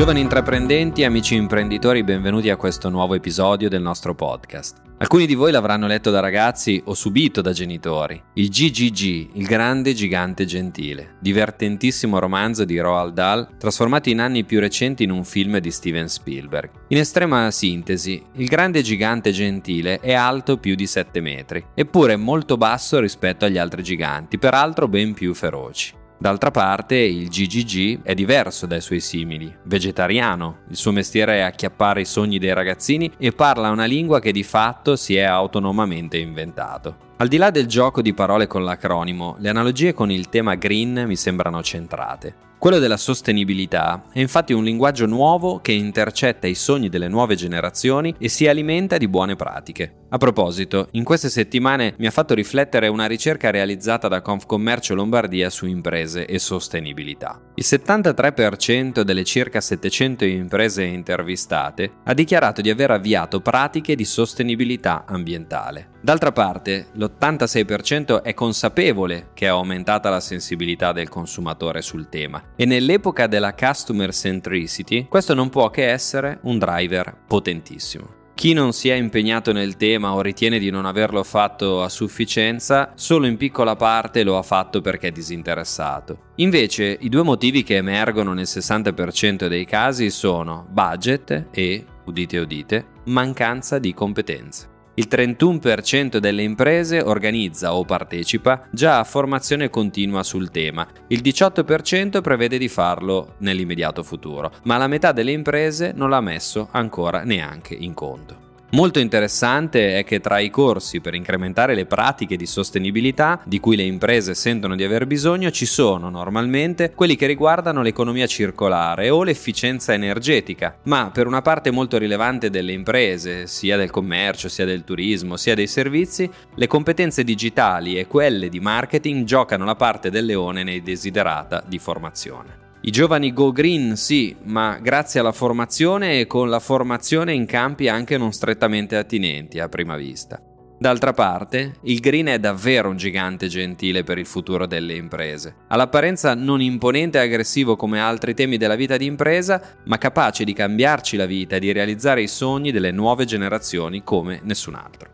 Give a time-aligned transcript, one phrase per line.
[0.00, 4.80] Giovani intraprendenti, amici imprenditori, benvenuti a questo nuovo episodio del nostro podcast.
[4.96, 8.18] Alcuni di voi l'avranno letto da ragazzi o subito da genitori.
[8.32, 14.58] Il GGG, il grande gigante gentile, divertentissimo romanzo di Roald Dahl, trasformato in anni più
[14.58, 16.70] recenti in un film di Steven Spielberg.
[16.88, 22.56] In estrema sintesi, il grande gigante gentile è alto più di 7 metri, eppure molto
[22.56, 25.98] basso rispetto agli altri giganti, peraltro ben più feroci.
[26.22, 32.02] D'altra parte, il GGG è diverso dai suoi simili, vegetariano, il suo mestiere è acchiappare
[32.02, 37.08] i sogni dei ragazzini e parla una lingua che di fatto si è autonomamente inventato.
[37.16, 41.04] Al di là del gioco di parole con l'acronimo, le analogie con il tema green
[41.06, 42.48] mi sembrano centrate.
[42.60, 48.14] Quello della sostenibilità è infatti un linguaggio nuovo che intercetta i sogni delle nuove generazioni
[48.18, 49.94] e si alimenta di buone pratiche.
[50.10, 55.48] A proposito, in queste settimane mi ha fatto riflettere una ricerca realizzata da Confcommercio Lombardia
[55.48, 57.40] su imprese e sostenibilità.
[57.54, 65.04] Il 73% delle circa 700 imprese intervistate ha dichiarato di aver avviato pratiche di sostenibilità
[65.06, 65.92] ambientale.
[66.02, 72.66] D'altra parte, l'86% è consapevole che è aumentata la sensibilità del consumatore sul tema e
[72.66, 78.18] nell'epoca della customer centricity questo non può che essere un driver potentissimo.
[78.34, 82.92] Chi non si è impegnato nel tema o ritiene di non averlo fatto a sufficienza,
[82.96, 86.32] solo in piccola parte lo ha fatto perché è disinteressato.
[86.36, 92.86] Invece, i due motivi che emergono nel 60% dei casi sono budget e, udite udite,
[93.04, 94.69] mancanza di competenze.
[94.94, 102.20] Il 31% delle imprese organizza o partecipa già a formazione continua sul tema, il 18%
[102.20, 107.74] prevede di farlo nell'immediato futuro, ma la metà delle imprese non l'ha messo ancora neanche
[107.74, 108.49] in conto.
[108.72, 113.74] Molto interessante è che tra i corsi per incrementare le pratiche di sostenibilità di cui
[113.74, 119.24] le imprese sentono di aver bisogno ci sono normalmente quelli che riguardano l'economia circolare o
[119.24, 124.84] l'efficienza energetica, ma per una parte molto rilevante delle imprese, sia del commercio, sia del
[124.84, 130.26] turismo, sia dei servizi, le competenze digitali e quelle di marketing giocano la parte del
[130.26, 132.69] leone nei desiderata di formazione.
[132.82, 137.88] I giovani go green sì, ma grazie alla formazione e con la formazione in campi
[137.88, 140.42] anche non strettamente attinenti a prima vista.
[140.78, 145.56] D'altra parte, il green è davvero un gigante gentile per il futuro delle imprese.
[145.68, 150.54] All'apparenza non imponente e aggressivo come altri temi della vita di impresa, ma capace di
[150.54, 155.10] cambiarci la vita e di realizzare i sogni delle nuove generazioni come nessun altro.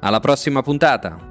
[0.00, 1.29] Alla prossima puntata!